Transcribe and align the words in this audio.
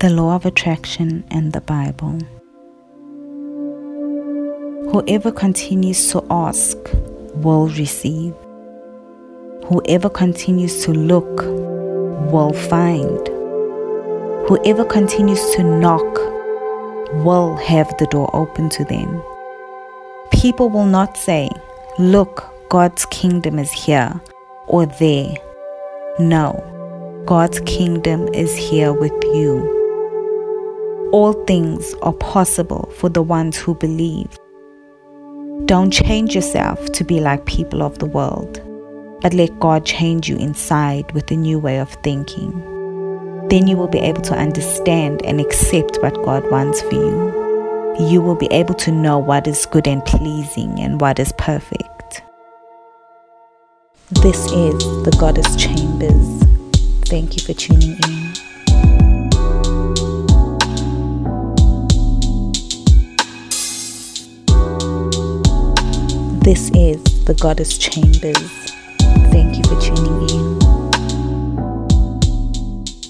The 0.00 0.10
law 0.10 0.36
of 0.36 0.46
attraction 0.46 1.24
and 1.32 1.52
the 1.52 1.60
Bible. 1.60 2.20
Whoever 4.92 5.32
continues 5.32 6.12
to 6.12 6.24
ask 6.30 6.76
will 7.34 7.66
receive. 7.70 8.32
Whoever 9.64 10.08
continues 10.08 10.84
to 10.84 10.92
look 10.92 11.40
will 12.30 12.52
find. 12.52 13.26
Whoever 14.46 14.84
continues 14.84 15.44
to 15.56 15.64
knock 15.64 16.04
will 17.24 17.56
have 17.56 17.92
the 17.98 18.06
door 18.06 18.30
open 18.34 18.68
to 18.68 18.84
them. 18.84 19.20
People 20.30 20.70
will 20.70 20.86
not 20.86 21.16
say, 21.16 21.50
Look, 21.98 22.44
God's 22.68 23.04
kingdom 23.06 23.58
is 23.58 23.72
here 23.72 24.20
or 24.68 24.86
there. 24.86 25.34
No, 26.20 27.24
God's 27.26 27.58
kingdom 27.66 28.28
is 28.28 28.54
here 28.54 28.92
with 28.92 29.24
you. 29.34 29.77
All 31.12 31.32
things 31.46 31.94
are 32.02 32.12
possible 32.12 32.90
for 32.96 33.08
the 33.08 33.22
ones 33.22 33.56
who 33.56 33.74
believe. 33.74 34.36
Don't 35.66 35.90
change 35.90 36.34
yourself 36.34 36.92
to 36.92 37.04
be 37.04 37.20
like 37.20 37.46
people 37.46 37.82
of 37.82 37.98
the 37.98 38.06
world, 38.06 38.62
but 39.20 39.34
let 39.34 39.58
God 39.60 39.84
change 39.84 40.28
you 40.28 40.36
inside 40.36 41.10
with 41.12 41.30
a 41.30 41.36
new 41.36 41.58
way 41.58 41.78
of 41.78 41.92
thinking. 42.02 42.52
Then 43.48 43.66
you 43.66 43.76
will 43.76 43.88
be 43.88 44.00
able 44.00 44.22
to 44.22 44.34
understand 44.34 45.24
and 45.24 45.40
accept 45.40 45.98
what 46.02 46.22
God 46.24 46.50
wants 46.50 46.80
for 46.82 46.94
you 46.94 47.48
you 47.98 48.22
will 48.22 48.36
be 48.36 48.46
able 48.52 48.74
to 48.74 48.92
know 48.92 49.18
what 49.18 49.48
is 49.48 49.66
good 49.66 49.88
and 49.88 50.04
pleasing 50.04 50.78
and 50.78 51.00
what 51.00 51.18
is 51.18 51.32
perfect. 51.32 52.22
This 54.22 54.44
is 54.52 54.78
the 55.04 55.16
Goddess 55.18 55.56
Chambers. 55.56 56.42
Thank 57.08 57.36
you 57.36 57.42
for 57.42 57.54
tuning 57.54 57.98
in. 58.08 58.47
This 66.48 66.70
is 66.70 67.04
the 67.26 67.34
Goddess 67.34 67.76
Chambers. 67.76 68.72
Thank 69.30 69.58
you 69.58 69.64
for 69.64 69.78
tuning 69.82 70.30
in. 70.30 70.58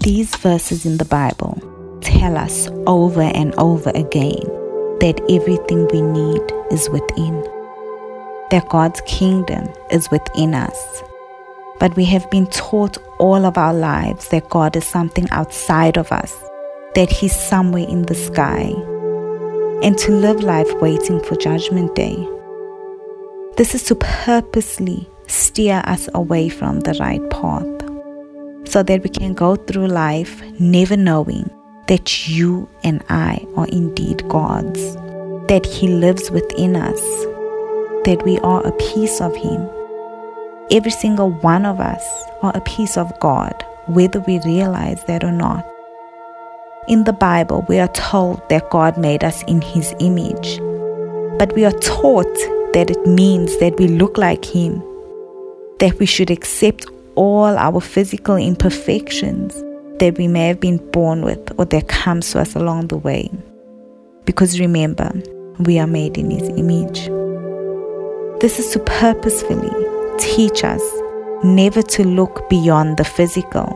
These 0.00 0.34
verses 0.34 0.84
in 0.84 0.96
the 0.96 1.04
Bible 1.04 1.56
tell 2.00 2.36
us 2.36 2.66
over 2.88 3.22
and 3.22 3.54
over 3.54 3.90
again 3.90 4.42
that 4.98 5.24
everything 5.30 5.86
we 5.92 6.02
need 6.02 6.42
is 6.72 6.90
within, 6.90 7.40
that 8.50 8.68
God's 8.68 9.00
kingdom 9.02 9.68
is 9.92 10.10
within 10.10 10.52
us. 10.52 11.04
But 11.78 11.94
we 11.94 12.06
have 12.06 12.28
been 12.32 12.48
taught 12.48 12.98
all 13.20 13.46
of 13.46 13.56
our 13.56 13.72
lives 13.72 14.26
that 14.30 14.50
God 14.50 14.74
is 14.74 14.84
something 14.84 15.30
outside 15.30 15.96
of 15.96 16.10
us, 16.10 16.36
that 16.96 17.12
He's 17.12 17.36
somewhere 17.36 17.86
in 17.88 18.02
the 18.02 18.16
sky, 18.16 18.74
and 19.84 19.96
to 19.98 20.10
live 20.10 20.42
life 20.42 20.74
waiting 20.80 21.22
for 21.22 21.36
Judgment 21.36 21.94
Day. 21.94 22.26
This 23.60 23.74
is 23.74 23.82
to 23.88 23.94
purposely 23.94 25.06
steer 25.26 25.82
us 25.84 26.08
away 26.14 26.48
from 26.48 26.80
the 26.80 26.94
right 26.94 27.20
path 27.28 28.66
so 28.66 28.82
that 28.82 29.02
we 29.02 29.10
can 29.10 29.34
go 29.34 29.54
through 29.54 29.88
life 29.88 30.40
never 30.58 30.96
knowing 30.96 31.50
that 31.86 32.26
you 32.26 32.70
and 32.84 33.04
I 33.10 33.46
are 33.56 33.66
indeed 33.66 34.26
God's, 34.30 34.96
that 35.48 35.66
He 35.66 35.88
lives 35.88 36.30
within 36.30 36.74
us, 36.74 37.02
that 38.06 38.22
we 38.24 38.38
are 38.38 38.66
a 38.66 38.72
piece 38.72 39.20
of 39.20 39.36
Him. 39.36 39.68
Every 40.70 40.90
single 40.90 41.30
one 41.30 41.66
of 41.66 41.80
us 41.80 42.02
are 42.40 42.56
a 42.56 42.62
piece 42.62 42.96
of 42.96 43.12
God, 43.20 43.52
whether 43.84 44.20
we 44.20 44.40
realize 44.40 45.04
that 45.04 45.22
or 45.22 45.32
not. 45.32 45.70
In 46.88 47.04
the 47.04 47.12
Bible, 47.12 47.66
we 47.68 47.78
are 47.78 47.92
told 47.92 48.40
that 48.48 48.70
God 48.70 48.96
made 48.96 49.22
us 49.22 49.42
in 49.42 49.60
His 49.60 49.94
image, 50.00 50.58
but 51.38 51.54
we 51.54 51.66
are 51.66 51.78
taught 51.80 52.59
that 52.72 52.90
it 52.90 53.06
means 53.06 53.58
that 53.58 53.76
we 53.78 53.88
look 53.88 54.16
like 54.16 54.44
Him, 54.44 54.82
that 55.78 55.98
we 55.98 56.06
should 56.06 56.30
accept 56.30 56.86
all 57.16 57.56
our 57.58 57.80
physical 57.80 58.36
imperfections 58.36 59.54
that 59.98 60.16
we 60.16 60.26
may 60.26 60.48
have 60.48 60.60
been 60.60 60.78
born 60.92 61.22
with 61.22 61.52
or 61.58 61.66
that 61.66 61.88
comes 61.88 62.32
to 62.32 62.40
us 62.40 62.54
along 62.56 62.88
the 62.88 62.96
way. 62.96 63.30
Because 64.24 64.58
remember, 64.58 65.12
we 65.58 65.78
are 65.78 65.86
made 65.86 66.16
in 66.16 66.30
His 66.30 66.48
image. 66.48 67.06
This 68.40 68.58
is 68.58 68.70
to 68.72 68.78
purposefully 68.78 69.70
teach 70.18 70.64
us 70.64 70.80
never 71.44 71.82
to 71.82 72.04
look 72.04 72.48
beyond 72.48 72.96
the 72.96 73.04
physical, 73.04 73.66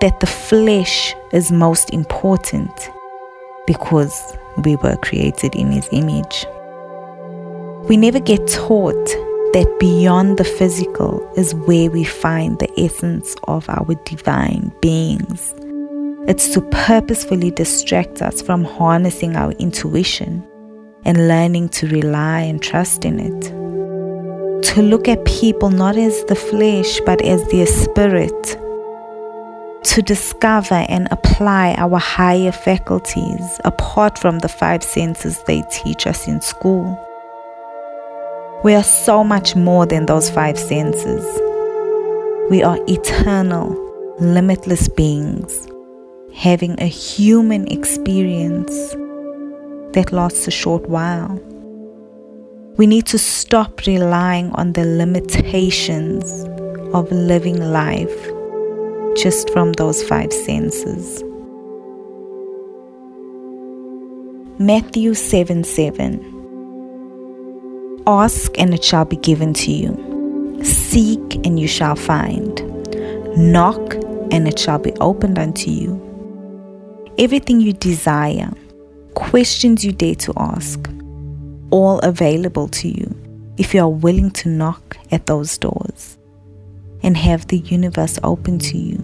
that 0.00 0.20
the 0.20 0.26
flesh 0.26 1.14
is 1.32 1.50
most 1.50 1.90
important 1.92 2.90
because 3.66 4.36
we 4.64 4.76
were 4.76 4.96
created 4.96 5.54
in 5.56 5.72
His 5.72 5.88
image. 5.90 6.46
We 7.86 7.98
never 7.98 8.18
get 8.18 8.48
taught 8.48 8.94
that 9.52 9.76
beyond 9.78 10.38
the 10.38 10.44
physical 10.44 11.30
is 11.36 11.54
where 11.54 11.90
we 11.90 12.02
find 12.02 12.58
the 12.58 12.80
essence 12.80 13.36
of 13.44 13.68
our 13.68 13.94
divine 14.06 14.72
beings. 14.80 15.54
It's 16.26 16.48
to 16.54 16.62
purposefully 16.62 17.50
distract 17.50 18.22
us 18.22 18.40
from 18.40 18.64
harnessing 18.64 19.36
our 19.36 19.52
intuition 19.52 20.42
and 21.04 21.28
learning 21.28 21.68
to 21.70 21.86
rely 21.88 22.40
and 22.40 22.62
trust 22.62 23.04
in 23.04 23.20
it. 23.20 23.42
To 24.72 24.80
look 24.80 25.06
at 25.06 25.22
people 25.26 25.68
not 25.68 25.98
as 25.98 26.24
the 26.24 26.36
flesh 26.36 27.00
but 27.04 27.20
as 27.20 27.46
their 27.50 27.66
spirit. 27.66 28.56
To 29.92 30.00
discover 30.00 30.86
and 30.88 31.06
apply 31.10 31.74
our 31.76 31.98
higher 31.98 32.50
faculties 32.50 33.60
apart 33.62 34.18
from 34.18 34.38
the 34.38 34.48
five 34.48 34.82
senses 34.82 35.42
they 35.42 35.62
teach 35.70 36.06
us 36.06 36.26
in 36.26 36.40
school 36.40 36.98
we 38.64 38.74
are 38.74 38.82
so 38.82 39.22
much 39.22 39.54
more 39.54 39.84
than 39.84 40.06
those 40.06 40.30
five 40.30 40.58
senses. 40.58 41.22
We 42.48 42.62
are 42.62 42.78
eternal, 42.88 43.68
limitless 44.18 44.88
beings 44.88 45.68
having 46.32 46.80
a 46.80 46.86
human 46.86 47.68
experience 47.68 48.72
that 49.92 50.12
lasts 50.12 50.48
a 50.48 50.50
short 50.50 50.88
while. 50.88 51.38
We 52.78 52.86
need 52.86 53.04
to 53.06 53.18
stop 53.18 53.86
relying 53.86 54.50
on 54.52 54.72
the 54.72 54.84
limitations 54.84 56.44
of 56.94 57.12
living 57.12 57.60
life 57.60 58.30
just 59.14 59.50
from 59.50 59.74
those 59.74 60.02
five 60.02 60.32
senses. 60.32 61.22
Matthew 64.58 65.12
7 65.12 65.64
7 65.64 66.33
Ask 68.06 68.58
and 68.58 68.74
it 68.74 68.84
shall 68.84 69.06
be 69.06 69.16
given 69.16 69.54
to 69.54 69.70
you. 69.70 70.60
Seek 70.62 71.36
and 71.36 71.58
you 71.58 71.66
shall 71.66 71.96
find. 71.96 72.54
Knock 73.34 73.94
and 74.30 74.46
it 74.46 74.58
shall 74.58 74.78
be 74.78 74.92
opened 75.00 75.38
unto 75.38 75.70
you. 75.70 76.00
Everything 77.16 77.60
you 77.60 77.72
desire, 77.72 78.50
questions 79.14 79.84
you 79.84 79.92
dare 79.92 80.16
to 80.16 80.34
ask, 80.36 80.86
all 81.70 81.98
available 82.00 82.68
to 82.68 82.88
you 82.88 83.54
if 83.56 83.72
you 83.72 83.80
are 83.80 83.88
willing 83.88 84.30
to 84.32 84.50
knock 84.50 84.98
at 85.10 85.24
those 85.24 85.56
doors 85.56 86.18
and 87.02 87.16
have 87.16 87.46
the 87.46 87.58
universe 87.58 88.18
open 88.22 88.58
to 88.58 88.76
you. 88.76 88.98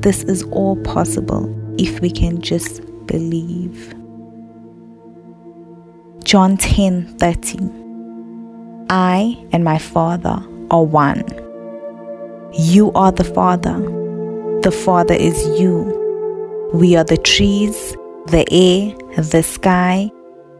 This 0.00 0.22
is 0.24 0.42
all 0.44 0.76
possible 0.84 1.54
if 1.78 2.00
we 2.00 2.10
can 2.10 2.40
just 2.40 2.80
believe. 3.06 3.94
John 6.28 6.58
10 6.58 7.16
13. 7.16 8.86
I 8.90 9.34
and 9.50 9.64
my 9.64 9.78
Father 9.78 10.38
are 10.70 10.84
one. 10.84 11.24
You 12.52 12.92
are 12.92 13.10
the 13.10 13.24
Father. 13.24 13.72
The 14.60 14.70
Father 14.70 15.14
is 15.14 15.42
you. 15.58 16.70
We 16.74 16.96
are 16.96 17.04
the 17.04 17.16
trees, 17.16 17.96
the 18.26 18.44
air, 18.50 18.94
the 19.16 19.42
sky. 19.42 20.10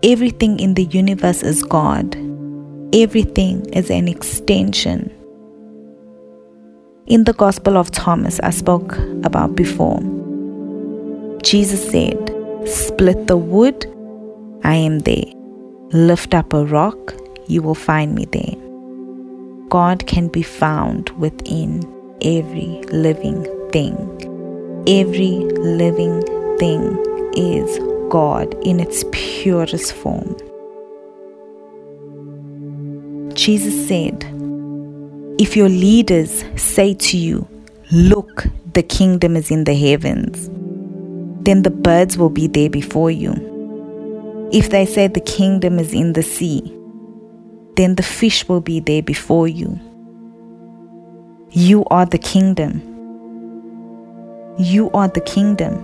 Everything 0.02 0.58
in 0.58 0.72
the 0.72 0.84
universe 0.84 1.42
is 1.42 1.62
God. 1.62 2.16
Everything 2.94 3.66
is 3.74 3.90
an 3.90 4.08
extension. 4.08 5.10
In 7.08 7.24
the 7.24 7.34
Gospel 7.34 7.76
of 7.76 7.90
Thomas, 7.90 8.40
I 8.40 8.52
spoke 8.52 8.96
about 9.22 9.54
before, 9.54 10.00
Jesus 11.42 11.90
said, 11.90 12.34
Split 12.66 13.26
the 13.26 13.36
wood, 13.36 13.84
I 14.64 14.74
am 14.74 15.00
there. 15.00 15.37
Lift 15.92 16.34
up 16.34 16.52
a 16.52 16.66
rock, 16.66 17.14
you 17.46 17.62
will 17.62 17.74
find 17.74 18.14
me 18.14 18.26
there. 18.26 19.68
God 19.70 20.06
can 20.06 20.28
be 20.28 20.42
found 20.42 21.08
within 21.18 21.82
every 22.20 22.82
living 22.92 23.44
thing. 23.70 23.96
Every 24.86 25.30
living 25.30 26.20
thing 26.58 26.98
is 27.34 27.78
God 28.10 28.54
in 28.66 28.80
its 28.80 29.02
purest 29.12 29.94
form. 29.94 30.36
Jesus 33.32 33.88
said, 33.88 34.24
If 35.40 35.56
your 35.56 35.70
leaders 35.70 36.44
say 36.56 36.92
to 36.92 37.16
you, 37.16 37.48
Look, 37.90 38.44
the 38.74 38.82
kingdom 38.82 39.36
is 39.36 39.50
in 39.50 39.64
the 39.64 39.74
heavens, 39.74 40.50
then 41.44 41.62
the 41.62 41.70
birds 41.70 42.18
will 42.18 42.28
be 42.28 42.46
there 42.46 42.68
before 42.68 43.10
you. 43.10 43.57
If 44.50 44.70
they 44.70 44.86
say 44.86 45.08
the 45.08 45.20
kingdom 45.20 45.78
is 45.78 45.92
in 45.92 46.14
the 46.14 46.22
sea, 46.22 46.74
then 47.76 47.96
the 47.96 48.02
fish 48.02 48.48
will 48.48 48.62
be 48.62 48.80
there 48.80 49.02
before 49.02 49.46
you. 49.46 49.78
You 51.50 51.84
are 51.86 52.06
the 52.06 52.18
kingdom. 52.18 52.80
You 54.58 54.90
are 54.92 55.08
the 55.08 55.20
kingdom. 55.20 55.74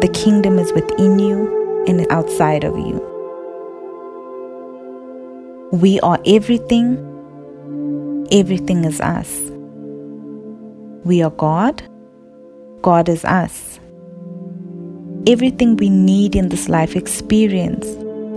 The 0.00 0.08
kingdom 0.08 0.58
is 0.58 0.72
within 0.72 1.18
you 1.18 1.84
and 1.88 2.06
outside 2.10 2.64
of 2.64 2.78
you. 2.78 3.00
We 5.72 5.98
are 6.00 6.20
everything. 6.24 6.96
Everything 8.30 8.84
is 8.84 9.00
us. 9.00 9.50
We 11.04 11.22
are 11.22 11.30
God. 11.30 11.82
God 12.82 13.08
is 13.08 13.24
us. 13.24 13.80
Everything 15.26 15.76
we 15.76 15.88
need 15.88 16.34
in 16.34 16.48
this 16.48 16.68
life 16.68 16.96
experience 16.96 17.86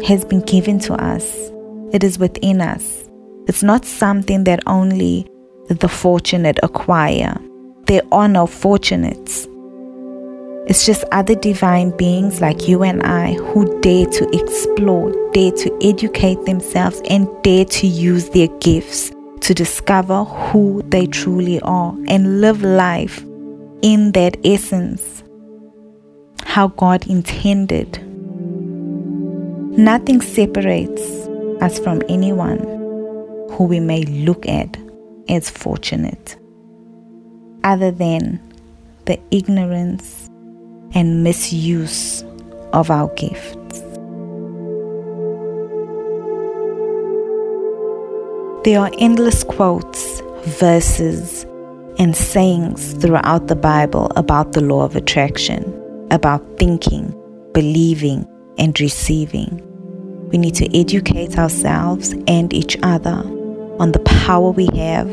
has 0.07 0.23
been 0.23 0.41
given 0.41 0.77
to 0.79 0.93
us, 0.93 1.51
it 1.91 2.03
is 2.03 2.19
within 2.19 2.61
us. 2.61 3.05
It's 3.47 3.63
not 3.63 3.85
something 3.85 4.43
that 4.43 4.59
only 4.67 5.27
the 5.67 5.89
fortunate 5.89 6.59
acquire. 6.61 7.35
There 7.85 8.03
are 8.11 8.27
no 8.27 8.45
fortunates. 8.45 9.47
It's 10.67 10.85
just 10.85 11.03
other 11.11 11.35
divine 11.35 11.89
beings 11.97 12.41
like 12.41 12.67
you 12.67 12.83
and 12.83 13.01
I 13.03 13.33
who 13.33 13.79
dare 13.81 14.05
to 14.07 14.29
explore, 14.31 15.11
dare 15.31 15.51
to 15.51 15.79
educate 15.81 16.43
themselves, 16.45 17.01
and 17.09 17.27
dare 17.43 17.65
to 17.65 17.87
use 17.87 18.29
their 18.29 18.47
gifts 18.59 19.11
to 19.41 19.53
discover 19.53 20.23
who 20.23 20.83
they 20.89 21.07
truly 21.07 21.59
are 21.61 21.95
and 22.07 22.41
live 22.41 22.63
life 22.63 23.23
in 23.81 24.11
that 24.13 24.37
essence, 24.43 25.23
how 26.55 26.67
God 26.69 27.05
intended. 27.07 28.01
Nothing 29.77 30.21
separates 30.21 31.01
us 31.61 31.77
from 31.77 32.01
anyone 32.07 32.59
who 33.51 33.65
we 33.65 33.81
may 33.81 34.03
look 34.03 34.47
at 34.47 34.77
as 35.27 35.49
fortunate, 35.49 36.37
other 37.65 37.91
than 37.91 38.39
the 39.03 39.19
ignorance 39.31 40.29
and 40.93 41.25
misuse 41.25 42.23
of 42.71 42.89
our 42.89 43.09
gifts. 43.15 43.81
There 48.63 48.79
are 48.79 48.91
endless 48.97 49.43
quotes, 49.43 50.21
verses, 50.61 51.43
and 51.99 52.15
sayings 52.15 52.93
throughout 52.93 53.47
the 53.47 53.57
Bible 53.57 54.09
about 54.15 54.53
the 54.53 54.61
law 54.61 54.83
of 54.85 54.95
attraction, 54.95 55.74
about 56.11 56.57
thinking, 56.57 57.13
believing, 57.53 58.27
and 58.57 58.79
receiving. 58.79 59.61
We 60.29 60.37
need 60.37 60.55
to 60.55 60.77
educate 60.77 61.37
ourselves 61.37 62.13
and 62.27 62.53
each 62.53 62.77
other 62.83 63.23
on 63.79 63.91
the 63.91 63.99
power 63.99 64.51
we 64.51 64.67
have, 64.75 65.09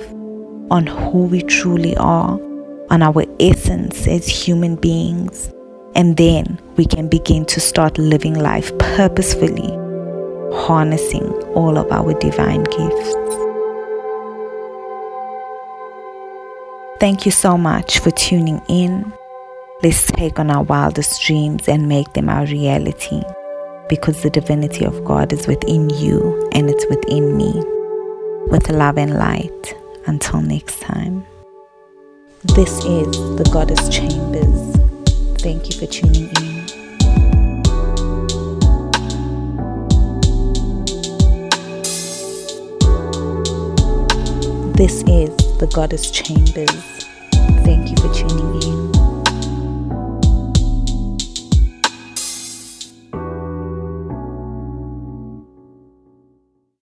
on 0.71 0.87
who 0.87 1.25
we 1.25 1.43
truly 1.43 1.97
are, 1.97 2.41
on 2.91 3.03
our 3.03 3.25
essence 3.41 4.06
as 4.06 4.27
human 4.27 4.77
beings, 4.77 5.53
and 5.94 6.17
then 6.17 6.61
we 6.77 6.85
can 6.85 7.09
begin 7.09 7.45
to 7.47 7.61
start 7.61 7.99
living 7.99 8.35
life 8.35 8.77
purposefully, 8.79 9.69
harnessing 10.65 11.27
all 11.55 11.77
of 11.79 11.91
our 11.91 12.15
divine 12.19 12.65
gifts. 12.65 13.15
Thank 17.00 17.27
you 17.27 17.33
so 17.33 17.59
much 17.59 17.99
for 17.99 18.12
tuning 18.12 18.61
in. 18.69 19.12
Let's 19.82 20.12
take 20.12 20.38
on 20.38 20.49
our 20.49 20.62
wildest 20.62 21.20
dreams 21.23 21.69
and 21.69 21.88
make 21.88 22.12
them 22.12 22.29
our 22.29 22.46
reality 22.46 23.20
because 23.88 24.23
the 24.23 24.31
divinity 24.31 24.84
of 24.84 25.05
God 25.05 25.32
is 25.32 25.49
within 25.49 25.90
you 25.90 26.49
and 26.52 26.70
it's 26.70 26.87
within 26.88 27.37
me. 27.37 27.52
With 28.46 28.70
love 28.70 28.96
and 28.96 29.19
light. 29.19 29.75
Until 30.06 30.40
next 30.40 30.81
time. 30.82 31.26
This 32.55 32.79
is 32.84 33.11
the 33.37 33.50
Goddess 33.52 33.88
Chambers. 33.88 34.76
Thank 35.43 35.69
you 35.69 35.81
for 35.81 35.87
tuning 35.87 36.28
in. 36.28 36.67
This 44.75 45.02
is 45.08 45.37
the 45.58 45.69
Goddess 45.75 46.08
Chambers. 46.12 47.08
Thank 47.64 47.90
you 47.90 47.96
for 47.96 48.14
tuning 48.14 48.62
in. 48.62 48.92